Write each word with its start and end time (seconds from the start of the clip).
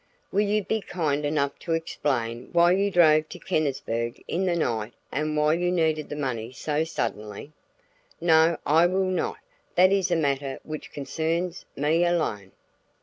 "Will 0.31 0.41
you 0.47 0.63
be 0.63 0.81
kind 0.81 1.25
enough 1.25 1.59
to 1.59 1.73
explain 1.73 2.49
why 2.53 2.71
you 2.71 2.89
drove 2.89 3.29
to 3.29 3.37
Kennisburg 3.37 4.19
in 4.27 4.45
the 4.47 4.55
night 4.55 4.93
and 5.11 5.37
why 5.37 5.53
you 5.53 5.71
needed 5.71 6.09
the 6.09 6.15
money 6.15 6.51
so 6.51 6.83
suddenly?" 6.83 7.51
"No, 8.19 8.57
I 8.65 8.87
will 8.87 9.05
not. 9.11 9.37
That 9.75 9.91
is 9.91 10.09
a 10.09 10.15
matter 10.15 10.59
which 10.63 10.91
concerns, 10.91 11.65
me 11.75 12.03
alone." 12.03 12.51